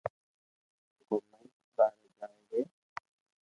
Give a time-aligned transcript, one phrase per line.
[1.07, 2.61] گومين ٻاري جائي جي